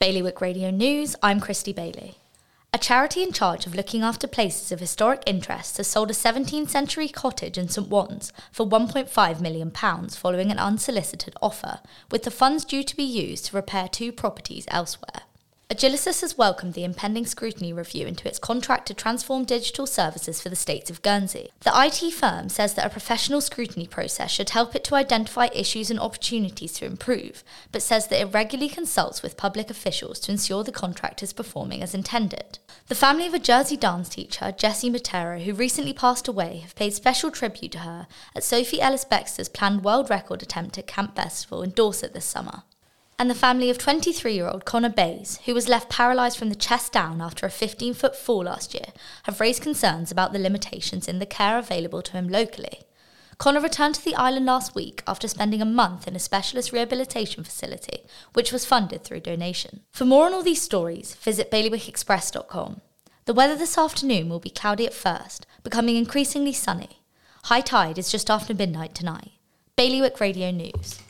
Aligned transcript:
Bailiwick 0.00 0.40
Radio 0.40 0.70
News, 0.70 1.14
I'm 1.22 1.40
Christy 1.40 1.74
Bailey. 1.74 2.14
A 2.72 2.78
charity 2.78 3.22
in 3.22 3.32
charge 3.32 3.66
of 3.66 3.74
looking 3.74 4.00
after 4.00 4.26
places 4.26 4.72
of 4.72 4.80
historic 4.80 5.22
interest 5.26 5.76
has 5.76 5.88
sold 5.88 6.10
a 6.10 6.14
17th 6.14 6.70
century 6.70 7.06
cottage 7.06 7.58
in 7.58 7.68
St 7.68 7.90
Ouen 7.90 8.32
for 8.50 8.66
£1.5 8.66 9.40
million 9.42 9.70
following 9.70 10.50
an 10.50 10.58
unsolicited 10.58 11.34
offer, 11.42 11.80
with 12.10 12.22
the 12.22 12.30
funds 12.30 12.64
due 12.64 12.82
to 12.82 12.96
be 12.96 13.02
used 13.02 13.44
to 13.44 13.56
repair 13.56 13.88
two 13.88 14.10
properties 14.10 14.64
elsewhere. 14.68 15.24
Agilisys 15.70 16.20
has 16.22 16.36
welcomed 16.36 16.74
the 16.74 16.82
impending 16.82 17.24
scrutiny 17.24 17.72
review 17.72 18.04
into 18.04 18.26
its 18.26 18.40
contract 18.40 18.88
to 18.88 18.94
transform 18.94 19.44
digital 19.44 19.86
services 19.86 20.42
for 20.42 20.48
the 20.48 20.56
states 20.56 20.90
of 20.90 21.00
Guernsey. 21.00 21.52
The 21.60 21.70
IT 21.72 22.12
firm 22.12 22.48
says 22.48 22.74
that 22.74 22.86
a 22.86 22.90
professional 22.90 23.40
scrutiny 23.40 23.86
process 23.86 24.32
should 24.32 24.50
help 24.50 24.74
it 24.74 24.82
to 24.84 24.96
identify 24.96 25.48
issues 25.54 25.88
and 25.88 26.00
opportunities 26.00 26.72
to 26.72 26.86
improve, 26.86 27.44
but 27.70 27.82
says 27.82 28.08
that 28.08 28.20
it 28.20 28.34
regularly 28.34 28.68
consults 28.68 29.22
with 29.22 29.36
public 29.36 29.70
officials 29.70 30.18
to 30.20 30.32
ensure 30.32 30.64
the 30.64 30.72
contract 30.72 31.22
is 31.22 31.32
performing 31.32 31.84
as 31.84 31.94
intended. 31.94 32.58
The 32.88 32.96
family 32.96 33.28
of 33.28 33.34
a 33.34 33.38
Jersey 33.38 33.76
dance 33.76 34.08
teacher, 34.08 34.50
Jessie 34.50 34.90
Matera, 34.90 35.44
who 35.44 35.54
recently 35.54 35.92
passed 35.92 36.26
away, 36.26 36.56
have 36.64 36.74
paid 36.74 36.94
special 36.94 37.30
tribute 37.30 37.70
to 37.70 37.78
her 37.78 38.08
at 38.34 38.42
Sophie 38.42 38.80
Ellis 38.80 39.04
Bextor's 39.04 39.48
planned 39.48 39.84
world 39.84 40.10
record 40.10 40.42
attempt 40.42 40.78
at 40.78 40.88
Camp 40.88 41.14
Bestival 41.14 41.62
in 41.62 41.70
Dorset 41.70 42.12
this 42.12 42.24
summer 42.24 42.64
and 43.20 43.28
the 43.28 43.34
family 43.34 43.68
of 43.68 43.76
23 43.76 44.32
year 44.32 44.48
old 44.48 44.64
Connor 44.64 44.88
Bays, 44.88 45.40
who 45.44 45.52
was 45.52 45.68
left 45.68 45.90
paralysed 45.90 46.38
from 46.38 46.48
the 46.48 46.54
chest 46.54 46.90
down 46.90 47.20
after 47.20 47.44
a 47.44 47.50
15 47.50 47.92
foot 47.92 48.16
fall 48.16 48.44
last 48.44 48.72
year, 48.72 48.94
have 49.24 49.40
raised 49.40 49.62
concerns 49.62 50.10
about 50.10 50.32
the 50.32 50.38
limitations 50.38 51.06
in 51.06 51.18
the 51.18 51.26
care 51.26 51.58
available 51.58 52.00
to 52.00 52.12
him 52.12 52.28
locally. 52.28 52.80
Connor 53.36 53.60
returned 53.60 53.96
to 53.96 54.04
the 54.04 54.14
island 54.14 54.46
last 54.46 54.74
week 54.74 55.02
after 55.06 55.28
spending 55.28 55.60
a 55.60 55.66
month 55.66 56.08
in 56.08 56.16
a 56.16 56.18
specialist 56.18 56.72
rehabilitation 56.72 57.44
facility, 57.44 58.04
which 58.32 58.52
was 58.52 58.64
funded 58.64 59.04
through 59.04 59.20
donation. 59.20 59.80
For 59.92 60.06
more 60.06 60.24
on 60.24 60.32
all 60.32 60.42
these 60.42 60.62
stories, 60.62 61.14
visit 61.16 61.50
bailiwickexpress.com. 61.50 62.80
The 63.26 63.34
weather 63.34 63.54
this 63.56 63.76
afternoon 63.76 64.30
will 64.30 64.40
be 64.40 64.48
cloudy 64.48 64.86
at 64.86 64.94
first, 64.94 65.46
becoming 65.62 65.96
increasingly 65.96 66.54
sunny. 66.54 67.02
High 67.44 67.60
tide 67.60 67.98
is 67.98 68.10
just 68.10 68.30
after 68.30 68.54
midnight 68.54 68.94
tonight. 68.94 69.32
Bailiwick 69.76 70.20
Radio 70.20 70.50
News. 70.50 71.00